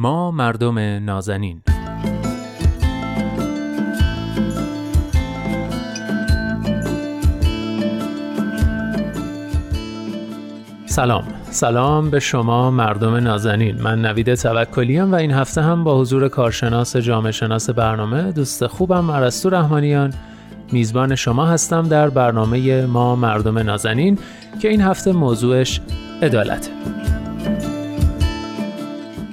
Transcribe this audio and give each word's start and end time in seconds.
ما 0.00 0.30
مردم 0.30 0.78
نازنین. 0.78 1.62
سلام. 10.86 11.24
سلام 11.50 12.10
به 12.10 12.20
شما 12.20 12.70
مردم 12.70 13.14
نازنین. 13.14 13.82
من 13.82 14.02
نوید 14.02 14.34
توکلیم 14.34 15.12
و 15.12 15.14
این 15.14 15.30
هفته 15.30 15.62
هم 15.62 15.84
با 15.84 16.00
حضور 16.00 16.28
کارشناس 16.28 16.96
جامعه 16.96 17.32
شناس 17.32 17.70
برنامه 17.70 18.32
دوست 18.32 18.66
خوبم 18.66 19.10
عرستو 19.10 19.50
رحمانیان. 19.50 20.12
میزبان 20.72 21.14
شما 21.14 21.46
هستم 21.46 21.88
در 21.88 22.10
برنامه 22.10 22.86
ما 22.86 23.16
مردم 23.16 23.58
نازنین 23.58 24.18
که 24.60 24.68
این 24.68 24.80
هفته 24.80 25.12
موضوعش 25.12 25.80
عدالته 26.22 26.70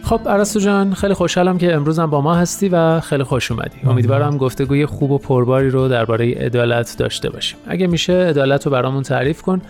خب 0.08 0.30
عرستو 0.30 0.60
جان 0.60 0.94
خیلی 0.94 1.14
خوشحالم 1.14 1.58
که 1.58 1.76
امروز 1.76 2.00
هم 2.00 2.10
با 2.10 2.22
ما 2.22 2.36
هستی 2.36 2.70
و 2.70 3.00
خیلی 3.00 3.24
خوش 3.24 3.52
اومدی. 3.52 3.78
امیدوارم 3.84 4.38
گفتگوی 4.38 4.86
خوب 4.86 5.12
و 5.12 5.18
پرباری 5.18 5.70
رو 5.70 5.88
درباره 5.88 6.34
عدالت 6.34 6.96
داشته 6.98 7.30
باشیم. 7.30 7.60
اگه 7.68 7.88
میشه 7.88 8.14
عدالت 8.14 8.66
رو 8.66 8.72
برامون 8.72 9.04
تعریف 9.04 9.42
کن 9.42 9.62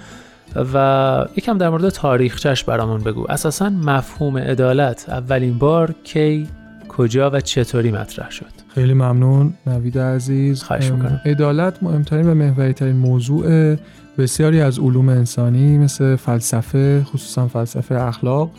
و 0.74 1.26
یکم 1.38 1.58
در 1.58 1.70
مورد 1.70 1.90
تاریخچش 1.90 2.64
برامون 2.64 3.02
بگو. 3.02 3.26
اساسا 3.30 3.70
مفهوم 3.70 4.38
عدالت 4.38 5.06
اولین 5.10 5.58
بار 5.58 5.96
کی 6.04 6.48
کجا 6.88 7.30
و 7.30 7.40
چطوری 7.40 7.92
مطرح 7.92 8.30
شد؟ 8.30 8.46
خیلی 8.76 8.94
ممنون 8.94 9.54
نوید 9.68 10.00
عزیز. 10.00 10.64
خواهش 10.64 10.92
می‌کنم. 10.92 11.22
عدالت 11.26 11.84
مهمترین 11.84 12.30
و 12.30 12.34
محوری 12.34 12.74
ترین 12.74 12.96
موضوع 12.96 13.76
بسیاری 14.18 14.62
از 14.62 14.80
علوم 14.80 15.10
انسانی 15.10 15.78
مثل 15.78 16.16
فلسفه 16.16 17.04
خصوصا 17.04 17.48
فلسفه 17.48 17.96
اخلاق 17.96 18.52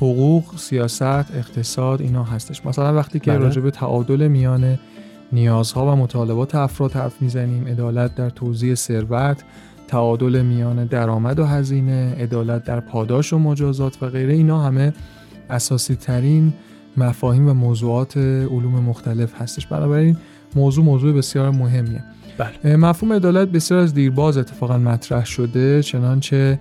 حقوق 0.00 0.44
سیاست 0.56 1.02
اقتصاد 1.36 2.00
اینا 2.00 2.24
هستش 2.24 2.66
مثلا 2.66 2.94
وقتی 2.94 3.20
که 3.20 3.30
بله. 3.30 3.40
راجع 3.40 3.60
به 3.60 3.70
تعادل 3.70 4.28
میان 4.28 4.78
نیازها 5.32 5.92
و 5.92 5.96
مطالبات 5.96 6.54
افراد 6.54 6.92
حرف 6.92 7.22
می‌زنیم 7.22 7.68
عدالت 7.68 8.14
در 8.14 8.30
توزیع 8.30 8.74
ثروت 8.74 9.44
تعادل 9.88 10.42
میان 10.42 10.84
درآمد 10.84 11.38
و 11.38 11.44
هزینه 11.44 12.14
عدالت 12.18 12.64
در 12.64 12.80
پاداش 12.80 13.32
و 13.32 13.38
مجازات 13.38 14.02
و 14.02 14.06
غیره 14.06 14.32
اینا 14.32 14.62
همه 14.62 14.92
اساسی 15.50 15.96
ترین 15.96 16.52
مفاهیم 16.96 17.48
و 17.48 17.54
موضوعات 17.54 18.16
علوم 18.16 18.80
مختلف 18.80 19.40
هستش 19.40 19.66
بنابراین 19.66 20.16
موضوع 20.56 20.84
موضوع 20.84 21.12
بسیار 21.12 21.50
مهمیه 21.50 22.04
بله. 22.38 22.76
مفهوم 22.76 23.12
عدالت 23.12 23.48
بسیار 23.48 23.80
از 23.80 23.94
دیرباز 23.94 24.38
اتفاقا 24.38 24.78
مطرح 24.78 25.24
شده 25.24 25.82
چنانچه 25.82 26.60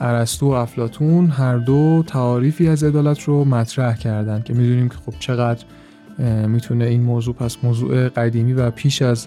ارسطو 0.00 0.46
و 0.46 0.52
افلاتون 0.52 1.26
هر 1.26 1.56
دو 1.56 2.04
تعاریفی 2.06 2.68
از 2.68 2.84
عدالت 2.84 3.22
رو 3.22 3.44
مطرح 3.44 3.96
کردند 3.96 4.44
که 4.44 4.54
می‌دونیم 4.54 4.88
که 4.88 4.96
خب 5.06 5.14
چقدر 5.18 5.64
می‌تونه 6.46 6.84
این 6.84 7.02
موضوع 7.02 7.34
پس 7.34 7.56
موضوع 7.62 8.08
قدیمی 8.08 8.52
و 8.52 8.70
پیش 8.70 9.02
از 9.02 9.26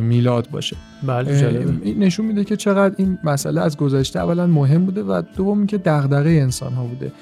میلاد 0.00 0.48
باشه. 0.50 0.76
بله 1.06 1.64
نشون 1.98 2.26
میده 2.26 2.44
که 2.44 2.56
چقدر 2.56 2.94
این 2.98 3.18
مسئله 3.24 3.60
از 3.60 3.76
گذشته 3.76 4.18
اولا 4.18 4.46
مهم 4.46 4.84
بوده 4.84 5.02
و 5.02 5.22
دوم 5.36 5.66
که 5.66 5.78
دغدغه 5.78 6.30
انسان 6.30 6.72
ها 6.72 6.84
بوده. 6.84 7.12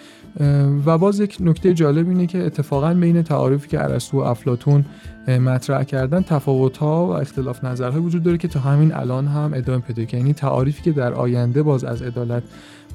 و 0.87 0.99
باز 0.99 1.21
یک 1.21 1.37
نکته 1.41 1.75
جالب 1.75 2.09
اینه 2.09 2.27
که 2.27 2.47
اتفاقا 2.47 2.95
بین 2.95 3.23
تعاریفی 3.23 3.69
که 3.69 3.85
ارسطو 3.85 4.17
و 4.17 4.21
افلاتون 4.21 4.85
مطرح 5.29 5.85
کردن 5.85 6.23
تفاوت 6.23 6.77
ها 6.77 7.07
و 7.07 7.11
اختلاف 7.11 7.65
نظرهای 7.65 8.01
وجود 8.01 8.23
داره 8.23 8.39
که 8.39 8.49
تا 8.49 8.61
همین 8.61 8.95
الان 8.95 9.27
هم 9.27 9.53
ادامه 9.55 9.79
پیدا 9.79 10.05
کرده. 10.05 10.19
یعنی 10.19 10.33
تعاریفی 10.33 10.83
که 10.83 10.93
در 10.93 11.15
آینده 11.15 11.63
باز 11.63 11.85
از 11.85 12.03
عدالت 12.03 12.43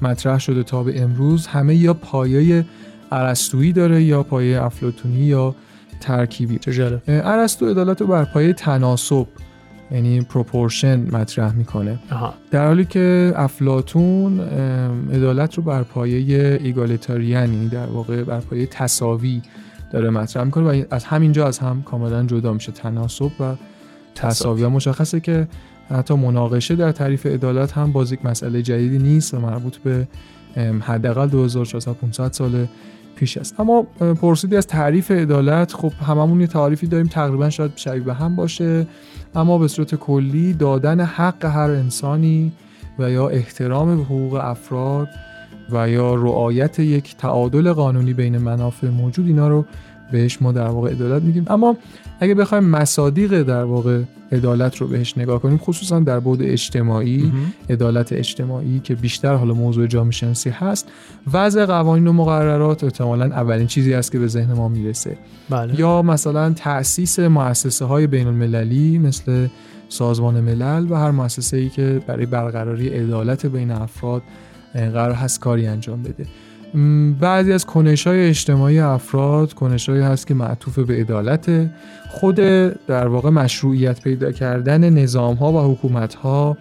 مطرح 0.02 0.38
شده 0.38 0.62
تا 0.62 0.82
به 0.82 1.02
امروز 1.02 1.46
همه 1.46 1.74
یا 1.74 1.94
پایه 1.94 2.64
ارسطویی 3.12 3.72
داره 3.72 4.02
یا 4.02 4.22
پایه 4.22 4.62
افلاطونی 4.62 5.20
یا 5.20 5.54
ترکیبی. 6.00 6.58
چه 6.58 6.72
جالب. 6.72 7.02
ارسطو 7.08 7.70
عدالت 7.70 8.00
رو 8.00 8.06
بر 8.06 8.24
پایه 8.24 8.52
تناسب 8.52 9.26
یعنی 9.92 10.20
پروپورشن 10.20 11.16
مطرح 11.16 11.52
می‌کنه. 11.52 11.98
آها. 12.10 12.34
در 12.50 12.66
حالی 12.66 12.84
که 12.84 13.32
افلاتون 13.36 14.40
عدالت 15.12 15.54
رو 15.54 15.62
بر 15.62 15.82
پایه 15.82 16.58
ایگالیتاریان 16.62 17.52
یعنی 17.52 17.68
در 17.68 17.86
واقع 17.86 18.22
بر 18.22 18.40
پایه 18.40 18.66
تساوی 18.66 19.42
داره 19.92 20.10
مطرح 20.10 20.44
می‌کنه 20.44 20.64
و 20.64 20.84
از 20.90 21.04
همینجا 21.04 21.46
از 21.46 21.58
هم 21.58 21.82
کاملا 21.82 22.22
جدا 22.22 22.52
میشه 22.52 22.72
تناسب 22.72 23.30
و 23.40 23.54
تساوی. 24.14 24.66
مشخصه 24.66 25.20
که 25.20 25.48
حتی 25.90 26.14
مناقشه 26.14 26.76
در 26.76 26.92
تعریف 26.92 27.26
عدالت 27.26 27.72
هم 27.72 27.92
باز 27.92 28.12
یک 28.12 28.24
مسئله 28.24 28.62
جدیدی 28.62 28.98
نیست 28.98 29.34
و 29.34 29.40
مربوط 29.40 29.76
به 29.76 30.08
حداقل 30.80 31.28
2400 31.28 32.32
سال 32.32 32.66
پیش 33.16 33.36
است. 33.36 33.60
اما 33.60 33.82
پرسیدی 34.20 34.56
از 34.56 34.66
تعریف 34.66 35.10
عدالت 35.10 35.72
خب 35.72 35.92
هممون 36.06 36.40
یه 36.40 36.46
تعریفی 36.46 36.86
داریم 36.86 37.06
تقریبا 37.06 37.50
شاید 37.50 37.72
شبیه 37.76 38.02
به 38.02 38.14
هم 38.14 38.36
باشه. 38.36 38.86
اما 39.34 39.58
به 39.58 39.68
صورت 39.68 39.94
کلی 39.94 40.52
دادن 40.52 41.00
حق 41.00 41.44
هر 41.44 41.70
انسانی 41.70 42.52
و 42.98 43.10
یا 43.10 43.28
احترام 43.28 43.96
به 43.96 44.04
حقوق 44.04 44.34
افراد 44.34 45.08
و 45.70 45.88
یا 45.88 46.14
رعایت 46.14 46.78
یک 46.78 47.16
تعادل 47.16 47.72
قانونی 47.72 48.12
بین 48.12 48.38
منافع 48.38 48.88
موجود 48.88 49.26
اینا 49.26 49.48
رو 49.48 49.64
بهش 50.12 50.42
ما 50.42 50.52
در 50.52 50.68
واقع 50.68 50.90
عدالت 50.90 51.22
میگیم. 51.22 51.44
اما 51.46 51.76
اگه 52.20 52.34
بخوایم 52.34 52.64
مصادیق 52.64 53.42
در 53.42 53.64
واقع 53.64 54.02
عدالت 54.32 54.76
رو 54.76 54.86
بهش 54.88 55.18
نگاه 55.18 55.40
کنیم 55.42 55.58
خصوصا 55.58 56.00
در 56.00 56.20
بعد 56.20 56.42
اجتماعی. 56.42 57.32
عدالت 57.70 58.12
اجتماعی 58.12 58.80
که 58.84 58.94
بیشتر 58.94 59.34
حالا 59.34 59.54
موضوع 59.54 59.86
جامعه 59.86 60.10
شناسی 60.12 60.50
هست 60.50 60.88
وضع 61.32 61.66
قوانین 61.66 62.06
و 62.06 62.12
مقررات 62.12 62.84
احتمالاً 62.84 63.24
اولین 63.24 63.66
چیزی 63.66 63.94
است 63.94 64.12
که 64.12 64.18
به 64.18 64.26
ذهن 64.26 64.52
ما 64.52 64.68
می‌رسه. 64.68 65.16
بله. 65.50 65.80
یا 65.80 66.02
مثلا 66.02 66.52
تأسیس 66.52 67.18
مؤسسه 67.18 67.84
های 67.84 68.06
بین 68.06 68.26
المللی 68.26 68.98
مثل 68.98 69.48
سازمان 69.88 70.40
ملل 70.40 70.86
و 70.90 70.94
هر 70.94 71.10
مؤسسه 71.10 71.56
ای 71.56 71.68
که 71.68 72.00
برای 72.06 72.26
برقراری 72.26 72.88
عدالت 72.88 73.46
بین 73.46 73.70
افراد 73.70 74.22
قرار 74.74 75.12
هست 75.12 75.40
کاری 75.40 75.66
انجام 75.66 76.02
بده. 76.02 76.26
بعضی 77.20 77.52
از 77.52 77.66
کنش 77.66 78.06
های 78.06 78.28
اجتماعی 78.28 78.78
افراد 78.78 79.52
کنش 79.52 79.88
هست 79.88 80.26
که 80.26 80.34
معطوف 80.34 80.78
به 80.78 80.94
عدالت 80.94 81.70
خود 82.08 82.36
در 82.86 83.06
واقع 83.06 83.30
مشروعیت 83.30 84.00
پیدا 84.00 84.32
کردن 84.32 84.90
نظام 84.90 85.36
ها 85.36 85.52
و 85.52 85.72
حکومت 85.72 86.14
ها 86.14 86.56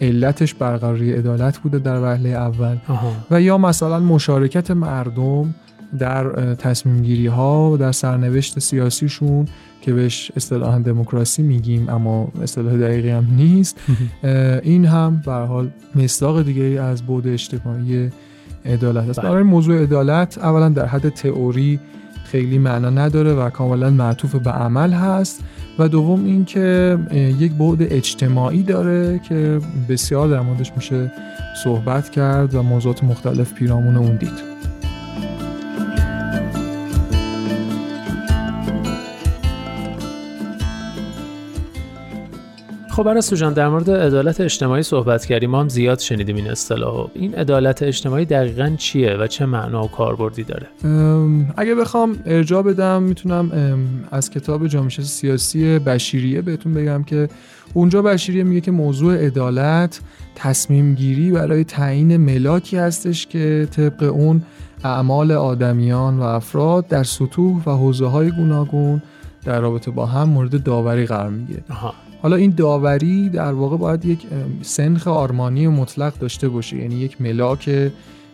علتش 0.00 0.54
برقراری 0.54 1.12
عدالت 1.12 1.58
بوده 1.58 1.78
در 1.78 2.02
وهله 2.02 2.28
اول. 2.28 2.76
آها. 2.88 3.12
و 3.30 3.40
یا 3.40 3.58
مثلا 3.58 4.00
مشارکت 4.00 4.70
مردم 4.70 5.54
در 5.98 6.54
تصمیم 6.54 7.02
گیری 7.02 7.26
ها 7.26 7.70
و 7.70 7.76
در 7.76 7.92
سرنوشت 7.92 8.58
سیاسیشون 8.58 9.48
که 9.82 9.92
بهش 9.92 10.32
اصطلاحا 10.36 10.78
دموکراسی 10.78 11.42
میگیم 11.42 11.88
اما 11.88 12.32
اصطلاح 12.42 12.76
دقیقی 12.76 13.10
هم 13.10 13.26
نیست. 13.36 13.80
این 14.62 14.84
هم 14.84 15.22
به 15.26 15.32
هر 15.32 15.44
حال 15.44 15.70
مصداق 15.94 16.42
دیگه 16.42 16.80
از 16.80 17.02
بود 17.02 17.26
اجتماعی 17.26 18.10
عدالت 18.66 19.08
است. 19.08 19.20
بله. 19.20 19.30
برای 19.30 19.42
موضوع 19.42 19.82
عدالت 19.82 20.38
اولا 20.38 20.68
در 20.68 20.86
حد 20.86 21.08
تئوری 21.08 21.80
خیلی 22.24 22.58
معنا 22.58 22.90
نداره 22.90 23.32
و 23.32 23.50
کاملا 23.50 23.90
معطوف 23.90 24.34
به 24.34 24.50
عمل 24.50 24.92
هست. 24.92 25.44
و 25.78 25.88
دوم 25.88 26.24
اینکه 26.24 26.98
یک 27.40 27.52
بعد 27.52 27.78
اجتماعی 27.80 28.62
داره 28.62 29.20
که 29.28 29.60
بسیار 29.88 30.28
در 30.28 30.40
موردش 30.40 30.72
میشه 30.76 31.12
صحبت 31.64 32.10
کرد 32.10 32.54
و 32.54 32.62
موضوعات 32.62 33.04
مختلف 33.04 33.54
پیرامون 33.54 33.96
اون 33.96 34.16
دید. 34.16 34.65
خب 42.96 43.06
ارسطو 43.06 43.36
جان 43.36 43.52
در 43.52 43.68
مورد 43.68 43.90
عدالت 43.90 44.40
اجتماعی 44.40 44.82
صحبت 44.82 45.24
کردیم 45.24 45.50
ما 45.50 45.60
هم 45.60 45.68
زیاد 45.68 45.98
شنیدیم 45.98 46.36
این 46.36 46.50
اصطلاحو 46.50 47.08
این 47.14 47.34
عدالت 47.34 47.82
اجتماعی 47.82 48.24
دقیقا 48.24 48.74
چیه 48.78 49.12
و 49.12 49.26
چه 49.26 49.46
معنا 49.46 49.84
و 49.84 49.88
کاربردی 49.88 50.44
داره؟ 50.44 50.66
اگه 51.56 51.74
بخوام 51.74 52.18
ارجاع 52.26 52.62
بدم 52.62 53.02
می‌تونم 53.02 53.50
از 54.10 54.30
کتاب 54.30 54.66
جامعه 54.66 54.88
شناسی 54.88 55.10
سیاسی 55.10 55.78
بشیریه 55.78 56.42
بهتون 56.42 56.74
بگم 56.74 57.02
که 57.02 57.28
اونجا 57.74 58.02
بشیریه 58.02 58.44
میگه 58.44 58.60
که 58.60 58.70
موضوع 58.70 59.26
عدالت 59.26 60.00
تصمیم 60.34 60.94
گیری 60.94 61.30
برای 61.30 61.64
تعیین 61.64 62.16
ملاکی 62.16 62.76
هستش 62.76 63.26
که 63.26 63.68
طبق 63.70 64.02
اون 64.02 64.42
اعمال 64.84 65.32
آدمیان 65.32 66.18
و 66.18 66.22
افراد 66.22 66.88
در 66.88 67.04
سطوح 67.04 67.62
و 67.66 67.70
حوزه 67.70 68.06
های 68.06 68.30
گوناگون 68.30 69.02
در 69.44 69.60
رابطه 69.60 69.90
با 69.90 70.06
هم 70.06 70.28
مورد 70.28 70.62
داوری 70.62 71.06
قرار 71.06 71.30
می‌گیره. 71.30 71.62
حالا 72.22 72.36
این 72.36 72.50
داوری 72.50 73.28
در 73.28 73.52
واقع 73.52 73.76
باید 73.76 74.04
یک 74.04 74.26
سنخ 74.62 75.08
آرمانی 75.08 75.68
مطلق 75.68 76.18
داشته 76.18 76.48
باشه. 76.48 76.76
یعنی 76.76 76.94
یک 76.94 77.20
ملاک 77.20 77.70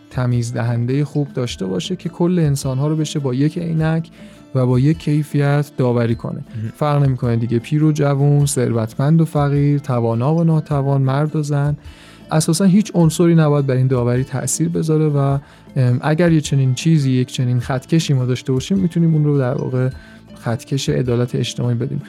تمیز 0.09 0.53
دهنده 0.53 1.05
خوب 1.05 1.33
داشته 1.33 1.65
باشه 1.65 1.95
که 1.95 2.09
کل 2.09 2.39
انسان 2.39 2.77
ها 2.77 2.87
رو 2.87 2.95
بشه 2.95 3.19
با 3.19 3.33
یک 3.33 3.57
عینک 3.57 4.09
و 4.55 4.65
با 4.65 4.79
یک 4.79 4.97
کیفیت 4.97 5.71
داوری 5.77 6.15
کنه. 6.15 6.43
فرق 6.75 7.03
نمی‌کنه 7.03 7.35
دیگه. 7.35 7.59
پیر 7.59 7.83
و 7.83 7.91
جوون 7.91 8.45
ثروتمند 8.45 9.21
و 9.21 9.25
فقیر 9.25 9.79
توانا 9.79 10.35
و 10.35 10.43
ناتوان 10.43 11.01
مرد 11.01 11.35
و 11.35 11.43
زن. 11.43 11.77
اساسا 12.31 12.65
هیچ 12.65 12.91
عنصری 12.95 13.35
نباید 13.35 13.67
بر 13.67 13.75
این 13.75 13.87
داوری 13.87 14.23
تاثیر 14.23 14.69
بذاره 14.69 15.07
و 15.07 15.37
اگر 16.01 16.31
یه 16.31 16.41
چنین 16.41 16.73
چیزی 16.73 17.11
یک 17.11 17.27
چنین 17.27 17.59
خطکشی 17.59 18.13
ما 18.13 18.25
داشته 18.25 18.53
باشیم 18.53 18.77
می‌تونیم 18.77 19.13
اون 19.13 19.23
رو 19.23 19.37
در 19.37 19.53
واقع 19.53 19.89
خطکش 20.35 20.89
عدالت 20.89 21.35
اجتماعی 21.35 21.75
بدیم. 21.75 22.01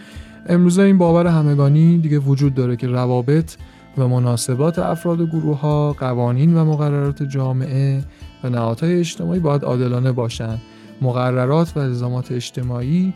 امروزه 0.47 0.83
این 0.83 0.99
باور 0.99 1.27
همگانی 1.27 1.99
دیگه 1.99 2.19
وجود 2.19 2.55
داره 2.55 2.77
که 2.77 2.87
روابط 2.87 3.55
و 3.99 4.09
مناسبات 4.09 4.79
افراد 4.79 5.21
و 5.21 5.27
گروه 5.27 5.61
ها 5.61 5.93
قوانین 5.93 6.57
و 6.57 6.65
مقررات 6.65 7.23
جامعه 7.23 8.05
و 8.45 8.49
نهادهای 8.49 8.99
اجتماعی 8.99 9.41
باید 9.41 9.65
عادلانه 9.65 10.13
باشند 10.13 10.61
مقررات 11.03 11.77
و 11.77 11.81
الزامات 11.81 12.33
اجتماعی 12.33 13.15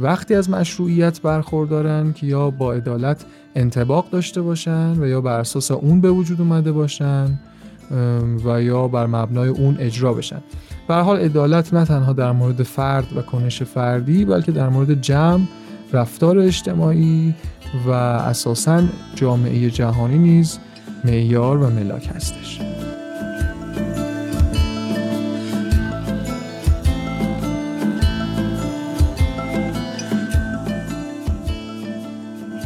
وقتی 0.00 0.34
از 0.34 0.50
مشروعیت 0.50 1.22
برخوردارن 1.22 2.12
که 2.12 2.26
یا 2.26 2.50
با 2.50 2.72
عدالت 2.72 3.24
انتباق 3.54 4.10
داشته 4.10 4.42
باشن 4.42 5.00
و 5.00 5.06
یا 5.06 5.20
بر 5.20 5.40
اساس 5.40 5.70
اون 5.70 6.00
به 6.00 6.10
وجود 6.10 6.40
اومده 6.40 6.72
باشن 6.72 7.38
و 8.44 8.62
یا 8.62 8.88
بر 8.88 9.06
مبنای 9.06 9.48
اون 9.48 9.76
اجرا 9.78 10.14
بشن. 10.14 10.40
به 10.88 10.94
حال 10.94 11.16
عدالت 11.16 11.74
نه 11.74 11.84
تنها 11.84 12.12
در 12.12 12.32
مورد 12.32 12.62
فرد 12.62 13.16
و 13.16 13.22
کنش 13.22 13.62
فردی 13.62 14.24
بلکه 14.24 14.52
در 14.52 14.68
مورد 14.68 15.00
جمع 15.00 15.40
رفتار 15.92 16.38
اجتماعی 16.38 17.34
و 17.86 17.90
اساسا 17.90 18.82
جامعه 19.14 19.70
جهانی 19.70 20.18
نیز 20.18 20.58
معیار 21.04 21.56
و 21.56 21.70
ملاک 21.70 22.10
هستش 22.14 22.60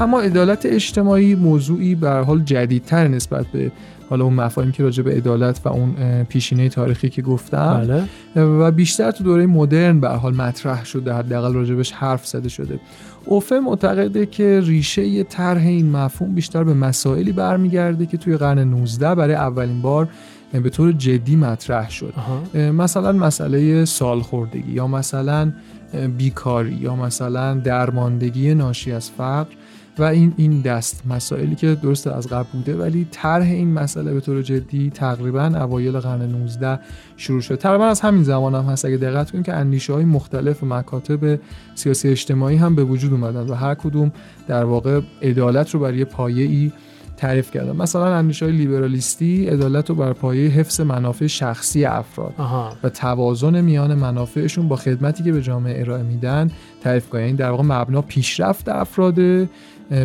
اما 0.00 0.20
عدالت 0.20 0.66
اجتماعی 0.66 1.34
موضوعی 1.34 1.94
به 1.94 2.10
حال 2.10 2.40
جدیدتر 2.40 3.08
نسبت 3.08 3.46
به 3.46 3.72
حالا 4.10 4.24
اون 4.24 4.34
مفاهیمی 4.34 4.72
که 4.72 4.82
راجع 4.82 5.02
به 5.02 5.14
عدالت 5.14 5.60
و 5.64 5.68
اون 5.68 6.24
پیشینه 6.24 6.68
تاریخی 6.68 7.08
که 7.08 7.22
گفتم 7.22 8.06
بله. 8.34 8.42
و 8.44 8.70
بیشتر 8.70 9.10
تو 9.10 9.24
دوره 9.24 9.46
مدرن 9.46 10.00
به 10.00 10.08
حال 10.08 10.34
مطرح 10.34 10.84
شده 10.84 11.14
حداقل 11.14 11.54
راجبش 11.54 11.92
حرف 11.92 12.26
زده 12.26 12.48
شده 12.48 12.80
اوفه 13.24 13.58
معتقده 13.58 14.26
که 14.26 14.60
ریشه 14.60 15.22
طرح 15.22 15.62
این 15.62 15.90
مفهوم 15.90 16.34
بیشتر 16.34 16.64
به 16.64 16.74
مسائلی 16.74 17.32
برمیگرده 17.32 18.06
که 18.06 18.16
توی 18.16 18.36
قرن 18.36 18.58
19 18.58 19.14
برای 19.14 19.34
اولین 19.34 19.82
بار 19.82 20.08
به 20.52 20.70
طور 20.70 20.92
جدی 20.92 21.36
مطرح 21.36 21.90
شد. 21.90 22.14
مثلا 22.54 23.12
مسئله 23.12 23.84
سالخوردگی 23.84 24.72
یا 24.72 24.86
مثلا 24.86 25.52
بیکاری 26.18 26.74
یا 26.74 26.96
مثلا 26.96 27.54
درماندگی 27.54 28.54
ناشی 28.54 28.92
از 28.92 29.10
فقر 29.10 29.50
و 29.98 30.02
این 30.02 30.34
این 30.36 30.60
دست 30.60 31.02
مسائلی 31.06 31.54
که 31.54 31.74
درست 31.74 32.06
از 32.06 32.28
قبل 32.28 32.48
بوده 32.52 32.76
ولی 32.76 33.06
طرح 33.10 33.46
این 33.46 33.72
مسئله 33.72 34.14
به 34.14 34.20
طور 34.20 34.42
جدی 34.42 34.90
تقریبا 34.90 35.46
اوایل 35.46 35.98
قرن 35.98 36.22
19 36.22 36.78
شروع 37.16 37.40
شد. 37.40 37.54
تقریبا 37.54 37.86
از 37.86 38.00
همین 38.00 38.22
زمان 38.22 38.54
هم 38.54 38.64
هست. 38.64 38.84
اگه 38.84 38.96
دقت 38.96 39.30
کنیم 39.30 39.42
که 39.42 39.54
اندیشه 39.54 39.92
های 39.92 40.04
مختلف 40.04 40.62
و 40.62 40.66
مکاتب 40.66 41.38
سیاسی 41.74 42.08
اجتماعی 42.08 42.56
هم 42.56 42.74
به 42.74 42.84
وجود 42.84 43.12
اومدن 43.12 43.50
و 43.50 43.54
هر 43.54 43.74
کدوم 43.74 44.12
در 44.48 44.64
واقع 44.64 45.00
عدالت 45.22 45.70
رو 45.70 45.80
برای 45.80 46.04
پایه 46.04 46.44
ای 46.44 46.72
تعریف 47.16 47.50
کردن. 47.50 47.76
مثلا 47.76 48.14
اندیشه 48.14 48.44
های 48.44 48.54
لیبرالیستی 48.54 49.48
عدالت 49.48 49.88
رو 49.88 49.94
بر 49.94 50.12
پایه 50.12 50.50
حفظ 50.50 50.80
منافع 50.80 51.26
شخصی 51.26 51.84
افراد 51.84 52.34
و 52.82 52.88
توازن 52.88 53.60
میان 53.60 53.94
منافعشون 53.94 54.68
با 54.68 54.76
خدمتی 54.76 55.24
که 55.24 55.32
به 55.32 55.42
جامعه 55.42 55.80
ارائه 55.80 56.02
میدن 56.02 56.50
تعریف 56.82 57.14
این 57.14 57.24
یعنی 57.24 57.36
در 57.36 57.50
واقع 57.50 57.62
مبنا 57.62 58.02
پیشرفت 58.02 58.68
افراد 58.68 59.14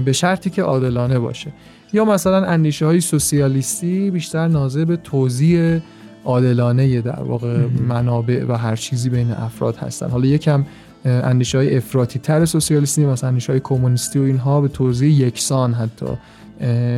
به 0.06 0.12
شرطی 0.12 0.50
که 0.50 0.62
عادلانه 0.62 1.20
باشه. 1.20 1.52
یا 1.94 2.06
مثلا 2.06 2.46
اندیشه 2.46 2.86
های 2.86 3.02
سوسیالیستی 3.02 4.12
بیشتر 4.12 4.48
ناظر 4.48 4.86
به 4.86 4.98
توزیع 4.98 5.80
عادلانه 6.26 7.02
در 7.02 7.24
واقع 7.24 7.58
منابع 7.88 8.46
و 8.48 8.54
هر 8.54 8.76
چیزی 8.76 9.10
بین 9.10 9.32
افراد 9.32 9.76
هستن. 9.76 10.10
حالا 10.10 10.26
یکم 10.26 10.66
اندیشه 11.06 11.58
های 11.58 11.78
افراطی 11.78 12.20
تر 12.20 12.46
سوسیالیستی 12.46 13.06
مثلا 13.06 13.28
اندیشه 13.28 13.52
های 13.54 13.60
کمونیستی 13.60 14.20
و 14.20 14.22
اینها 14.22 14.62
به 14.62 14.68
توزیع 14.68 15.12
یکسان 15.12 15.74
حتی 15.74 16.06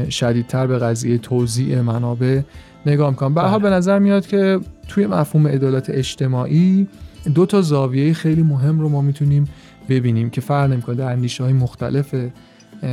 شدیدتر 0.09 0.67
به 0.67 0.79
قضیه 0.79 1.17
توزیع 1.17 1.81
منابع 1.81 2.41
نگاه 2.85 3.09
می‌کنم. 3.09 3.33
به 3.33 3.41
حال 3.41 3.59
به 3.61 3.69
نظر 3.69 3.99
میاد 3.99 4.27
که 4.27 4.59
توی 4.87 5.07
مفهوم 5.07 5.47
عدالت 5.47 5.89
اجتماعی 5.89 6.87
دو 7.35 7.45
تا 7.45 7.61
زاویه 7.61 8.13
خیلی 8.13 8.43
مهم 8.43 8.79
رو 8.79 8.89
ما 8.89 9.01
می‌تونیم 9.01 9.47
ببینیم 9.89 10.29
که 10.29 10.41
فرق 10.41 10.71
نمی‌کنه. 10.71 10.95
در 10.95 11.11
اندیشه 11.11 11.43
های 11.43 11.53
مختلف 11.53 12.15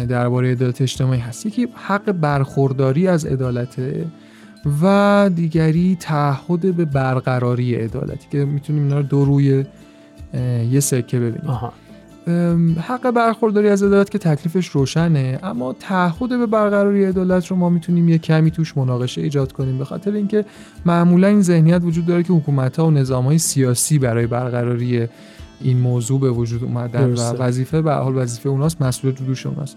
درباره 0.08 0.52
عدالت 0.52 0.82
اجتماعی 0.82 1.20
هست. 1.20 1.46
یکی 1.46 1.68
حق 1.74 2.12
برخورداری 2.12 3.08
از 3.08 3.24
عدالت 3.24 3.76
و 4.82 5.30
دیگری 5.34 5.96
تعهد 6.00 6.76
به 6.76 6.84
برقراری 6.84 7.74
عدالتی 7.74 8.26
که 8.30 8.44
می‌تونیم 8.44 8.82
اینا 8.82 8.96
رو 8.96 9.02
دو 9.02 9.24
روی 9.24 9.64
یه 10.70 10.80
سکه 10.80 11.18
ببینیم. 11.18 11.50
حق 12.80 13.10
برخورداری 13.10 13.68
از 13.68 13.82
عدالت 13.82 14.10
که 14.10 14.18
تکلیفش 14.18 14.68
روشنه. 14.68 15.38
اما 15.42 15.72
تعهد 15.72 16.28
به 16.28 16.46
برقراری 16.46 17.04
عدالت 17.04 17.46
رو 17.46 17.56
ما 17.56 17.68
می‌تونیم 17.68 18.08
یه 18.08 18.18
کمی 18.18 18.50
توش 18.50 18.76
مناقشه 18.76 19.20
ایجاد 19.20 19.52
کنیم. 19.52 19.78
به 19.78 19.84
خاطر 19.84 20.12
اینکه 20.12 20.44
معمولا 20.86 21.28
این 21.28 21.42
ذهنیت 21.42 21.80
وجود 21.84 22.06
داره 22.06 22.22
که 22.22 22.32
حکومت 22.32 22.78
ها 22.78 22.86
و 22.86 22.90
نظام 22.90 23.24
های 23.24 23.38
سیاسی 23.38 23.98
برای 23.98 24.26
برقراری 24.26 25.08
این 25.60 25.78
موضوع 25.78 26.20
به 26.20 26.30
وجود 26.30 26.64
اومدن 26.64 27.12
و 27.12 27.20
وظیفه 27.20 27.82
به 27.82 27.92
حال 27.92 28.16
وظیفه 28.16 28.48
اوناست 28.48 28.82
مسئولیت 28.82 29.22
دوش 29.22 29.46
اوناست. 29.46 29.76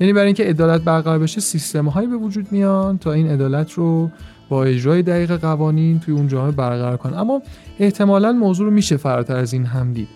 یعنی 0.00 0.12
برای 0.12 0.26
اینکه 0.26 0.44
عدالت 0.44 0.80
برقرار 0.80 1.18
بشه 1.18 1.40
سیستم 1.40 1.88
هایی 1.88 2.08
به 2.08 2.16
وجود 2.16 2.52
میان 2.52 2.98
تا 2.98 3.12
این 3.12 3.30
عدالت 3.30 3.72
رو 3.72 4.10
با 4.48 4.64
اجرای 4.64 5.02
دقیق 5.02 5.36
قوانین 5.36 6.00
توی 6.00 6.14
اون 6.14 6.28
جامعه 6.28 6.52
برقرار 6.52 6.96
کنن. 6.96 7.14
اما 7.14 7.42
احتمالا 7.78 8.32
موضوع 8.32 8.66
رو 8.66 8.72
میشه 8.72 8.96
فراتر 8.96 9.36
از 9.36 9.52
این 9.52 9.64
هم 9.64 9.92
دید. 9.92 10.08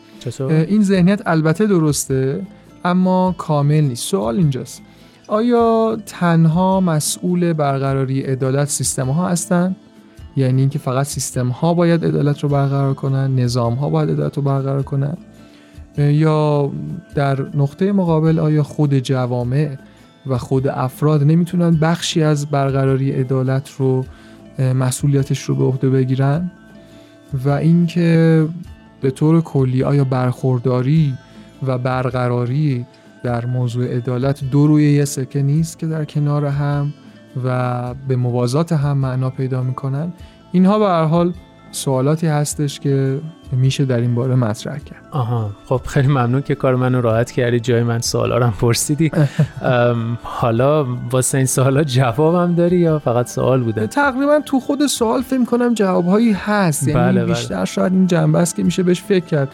این 0.51 0.83
ذهنیت 0.83 1.23
البته 1.27 1.67
درسته 1.67 2.47
اما 2.85 3.35
کامل 3.39 3.81
نیست. 3.81 4.05
سوال 4.05 4.37
اینجاست. 4.37 4.83
آیا 5.29 5.99
تنها 6.07 6.81
مسئول 6.81 7.53
برقراری 7.53 8.21
عدالت 8.21 8.69
سیستم 8.69 9.09
ها 9.09 9.29
هستند 9.29 9.77
یعنی 10.37 10.61
اینکه 10.61 10.79
فقط 10.79 11.07
سیستم 11.07 11.49
ها 11.49 11.75
باید 11.75 12.05
عدالت 12.05 12.41
رو 12.41 12.49
برقرار 12.49 12.95
کنن 12.95 13.35
نظام 13.37 13.75
ها 13.75 13.89
باید 13.89 14.11
عدالت 14.11 14.37
رو 14.37 14.43
برقرار 14.43 14.83
کنن؟ 14.83 15.17
یا 15.99 16.71
در 17.15 17.47
نقطه 17.55 17.93
مقابل 17.93 18.39
آیا 18.39 18.63
خود 18.63 18.99
جوامع 18.99 19.77
و 20.27 20.39
خود 20.39 20.69
افراد 20.69 21.23
نمی‌تونن 21.23 21.71
بخشی 21.71 22.23
از 22.23 22.47
برقراری 22.47 23.13
عدالت 23.13 23.71
رو 23.79 24.05
مسئولیتش 24.59 25.43
رو 25.43 25.55
به 25.55 25.65
عهده 25.65 25.91
بگیرن؟ 25.91 26.51
و 27.45 27.49
اینکه 27.49 28.47
به 29.03 29.11
طور 29.11 29.41
کلی 29.41 29.83
آیا 29.83 30.05
برخورداری 30.05 31.15
و 31.67 31.79
برقراری 31.79 32.87
در 33.23 33.47
موضوع 33.47 33.97
عدالت 33.97 34.45
دو 34.45 34.67
روی 34.67 34.93
یه 34.93 35.05
سکه 35.05 35.43
نیست 35.43 35.79
که 35.79 35.87
در 35.87 36.05
کنار 36.05 36.45
هم 36.45 36.95
و 37.45 37.95
به 37.95 38.17
موازات 38.17 38.73
هم 38.73 38.99
معنا 38.99 39.31
پیدا 39.31 39.63
می‌کنن؟ 39.63 40.13
اینها 40.53 40.79
به 40.79 40.85
هر 40.85 41.05
حال 41.05 41.33
سوالاتی 41.73 42.27
هستش 42.27 42.81
که 42.81 43.21
میشه 43.53 43.85
در 43.85 44.01
این 44.01 44.15
باره 44.15 44.35
مطرح 44.35 44.79
کرد. 44.79 45.03
آها. 45.11 45.51
خب 45.67 45.81
خیلی 45.87 46.09
ممنون 46.09 46.43
که 46.43 46.55
کار 46.55 46.77
منو 46.77 47.01
راحت 47.01 47.31
کردی 47.31 47.61
جای 47.61 47.83
من 47.83 48.01
سوالا 48.01 48.39
رو 48.39 48.51
پرسیدی. 48.51 49.11
حالا 50.23 50.87
واسه 51.11 51.39
این 51.39 51.47
سوالا 51.47 51.85
جوابم 51.85 52.55
داری 52.55 52.77
یا 52.77 52.99
فقط 52.99 53.29
سوال 53.29 53.63
بوده؟ 53.63 53.87
تقریبا 53.87 54.41
تو 54.47 54.61
خود 54.61 54.87
سوال 54.87 55.23
فکر 55.23 55.45
کنم 55.45 55.75
جوابهایی 55.75 56.33
هست. 56.33 56.89
یعنی 56.89 57.01
بله, 57.01 57.25
بله. 57.25 57.35
بیشتر 57.35 57.65
شاید 57.65 57.93
این 57.93 58.07
جنبه 58.07 58.39
است 58.39 58.57
که 58.57 58.63
میشه 58.63 58.83
بهش 58.83 59.03
فکر 59.03 59.25
کرد. 59.25 59.49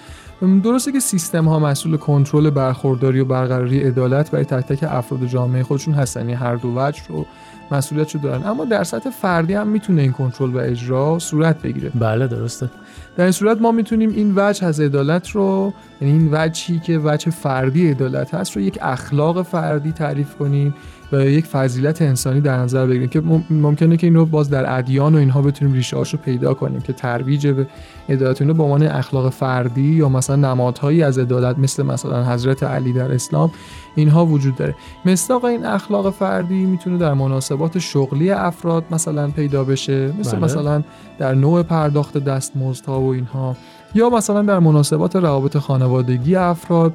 درسته 0.64 0.92
که 0.92 1.00
سیستم 1.00 1.44
ها 1.44 1.58
مسئول 1.58 1.96
کنترل 1.96 2.50
برخورداری 2.50 3.20
و 3.20 3.25
برقراری 3.25 3.80
عدالت 3.82 4.30
برای 4.30 4.44
تک 4.44 4.66
تک 4.66 4.84
افراد 4.90 5.26
جامعه 5.26 5.62
خودشون 5.62 5.94
هستن. 5.94 6.20
یعنی 6.20 6.32
هر 6.32 6.54
دو 6.54 6.72
وجه 6.76 7.02
رو 7.08 7.26
مسئولیت 7.70 8.14
رو 8.14 8.20
دارن. 8.20 8.46
اما 8.46 8.64
در 8.64 8.84
سطح 8.84 9.10
فردی 9.10 9.54
هم 9.54 9.68
می‌تونه 9.68 10.02
این 10.02 10.12
کنترل 10.12 10.50
و 10.54 10.58
اجرا 10.58 11.18
صورت 11.18 11.62
بگیره. 11.62 11.90
بله 11.94 12.26
درسته. 12.26 12.70
در 13.16 13.25
این 13.25 13.32
صورت 13.32 13.60
ما 13.60 13.72
می‌تونیم 13.72 14.10
این 14.10 14.32
وجه 14.37 14.66
از 14.66 14.80
عدالت 14.80 15.30
رو 15.30 15.72
یعنی 16.00 16.14
این 16.14 16.28
وجهی 16.32 16.78
که 16.78 17.00
وجه 17.04 17.30
فردی 17.30 17.90
عدالت 17.90 18.34
هست 18.34 18.56
رو 18.56 18.62
یک 18.62 18.78
اخلاق 18.82 19.42
فردی 19.42 19.92
تعریف 19.92 20.34
کنیم 20.34 20.75
و 21.12 21.25
یک 21.25 21.46
فضیلت 21.46 22.02
انسانی 22.02 22.40
در 22.40 22.56
نظر 22.56 22.87
بگیریم 22.87 23.08
که 23.08 23.22
ممکنه 23.50 23.96
که 23.96 24.06
این 24.06 24.14
رو 24.14 24.26
باز 24.26 24.50
در 24.50 24.78
ادیان 24.78 25.14
و 25.14 25.18
اینها 25.18 25.42
بتونیم 25.42 25.75
ریشه 25.75 25.96
رو 25.96 26.04
پیدا 26.25 26.54
کنیم 26.54 26.80
که 26.80 26.92
ترویج 26.92 27.46
به 27.46 27.66
عدالت 28.08 28.40
اینو 28.40 28.54
به 28.54 28.62
عنوان 28.62 28.82
اخلاق 28.82 29.28
فردی 29.28 29.80
یا 29.94 30.08
مثلا 30.08 30.37
نمادهایی 30.37 31.02
از 31.02 31.18
عدالت 31.18 31.58
مثل 31.58 31.82
مثلا 31.82 32.25
حضرت 32.25 32.62
علی 32.62 32.92
در 32.92 33.12
اسلام 33.12 33.50
اینها 33.94 34.26
وجود 34.26 34.56
داره. 34.56 34.75
مصداق 35.04 35.44
این 35.44 35.66
اخلاق 35.66 36.10
فردی 36.10 36.66
می‌تونه 36.66 36.98
در 36.98 37.14
مناسبات 37.59 37.79
شغلی 37.79 38.31
افراد 38.31 38.85
مثلا 38.91 39.29
پیدا 39.29 39.65
بشه 39.65 40.12
مثل 40.21 40.37
بله. 40.37 40.45
مثلا 40.45 40.83
در 41.19 41.35
نوع 41.35 41.62
پرداخت 41.62 42.19
دستمزدها 42.19 43.00
و 43.00 43.12
اینها 43.12 43.57
یا 43.95 44.11
مثلا 44.11 44.43
در 44.43 44.59
مناسبات 44.59 45.17
روابط 45.17 45.57
خانوادگی 45.57 46.37
افراد 46.37 46.93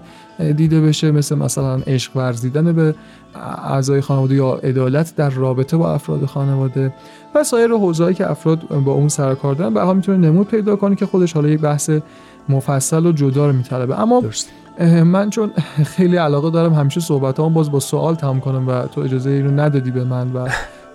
دیده 0.56 0.82
بشه 0.82 1.12
مثل 1.12 1.36
مثلا 1.36 1.76
عشق 1.76 2.18
ورزیدن 2.18 2.74
به 2.74 2.96
اعضای 3.64 4.02
خانواده 4.02 4.36
یا 4.36 4.54
عدالت 4.54 5.16
در 5.16 5.30
رابطه 5.30 5.78
با 5.78 5.94
افراد 5.94 6.26
خانواده 6.26 6.94
و 7.36 7.44
سایر 7.44 7.72
حوزه‌ای 7.72 8.14
که 8.14 8.32
افراد 8.32 8.68
با 8.68 8.92
اون 8.92 9.08
سر 9.08 9.36
کار 9.36 9.56
دارن 9.56 9.74
به 9.74 9.94
می‌تونه 9.94 10.18
نمود 10.18 10.48
پیدا 10.48 10.76
کنه 10.76 10.96
که 10.96 11.06
خودش 11.06 11.34
حالا 11.34 11.50
یک 11.50 11.60
بحث 11.60 11.90
مفصل 12.50 13.06
و 13.06 13.12
جدا 13.12 13.48
رو 13.48 13.54
میطلبه 13.54 14.00
اما 14.00 14.24
من 15.04 15.30
چون 15.30 15.52
خیلی 15.86 16.18
علاقه 16.18 16.50
دارم 16.50 16.74
همیشه 16.74 17.00
صحبت 17.00 17.40
هم 17.40 17.54
باز 17.54 17.72
با 17.72 17.80
سوال 17.80 18.16
تمام 18.16 18.40
کنم 18.40 18.68
و 18.68 18.88
تو 18.88 19.02
اجازه 19.02 19.30
این 19.30 19.46
رو 19.46 19.60
ندادی 19.60 19.92
به 19.92 20.04
من 20.04 20.32
و 20.32 20.48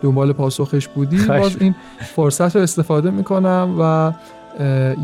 دنبال 0.02 0.32
پاسخش 0.32 0.88
بودی 0.88 1.26
باز 1.26 1.56
این 1.60 1.74
فرصت 2.00 2.56
رو 2.56 2.62
استفاده 2.62 3.10
می‌کنم 3.10 3.76
و 3.80 4.12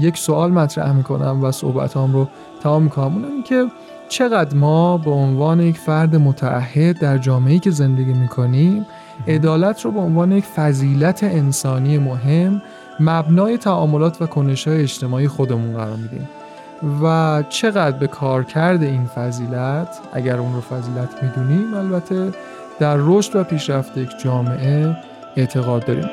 یک 0.00 0.18
سوال 0.18 0.50
مطرح 0.50 0.92
می‌کنم 0.92 1.44
و 1.44 1.52
صحبت 1.52 1.96
هم 1.96 2.12
رو 2.12 2.28
تمام 2.62 2.82
می‌کنم. 2.82 3.14
اونم 3.14 3.42
که 3.42 3.66
چقدر 4.08 4.56
ما 4.56 4.98
به 4.98 5.10
عنوان 5.10 5.60
یک 5.60 5.78
فرد 5.78 6.16
متعهد 6.16 6.98
در 6.98 7.18
جامعه‌ای 7.18 7.58
که 7.58 7.70
زندگی 7.70 8.12
می‌کنیم 8.12 8.86
عدالت 9.28 9.84
رو 9.84 9.90
به 9.90 10.00
عنوان 10.00 10.32
یک 10.32 10.44
فضیلت 10.44 11.24
انسانی 11.24 11.98
مهم 11.98 12.62
مبنای 13.00 13.58
تعاملات 13.58 14.22
و 14.22 14.26
کنش‌های 14.26 14.82
اجتماعی 14.82 15.28
خودمون 15.28 15.72
قرار 15.72 15.96
میدیم. 15.96 16.28
و 17.02 17.42
چقدر 17.48 17.98
به 17.98 18.06
کار 18.06 18.44
کرده 18.44 18.86
این 18.86 19.06
فضیلت؟ 19.06 19.88
اگر 20.12 20.36
اون 20.36 20.54
رو 20.54 20.60
فضیلت 20.60 21.22
می‌دونیم 21.22 21.74
البته 21.74 22.32
در 22.78 22.96
رشد 22.98 23.36
و 23.36 23.44
پیشرفت 23.44 23.96
یک 23.96 24.10
جامعه 24.18 24.96
اعتقاد 25.36 25.84
داریم. 25.84 26.08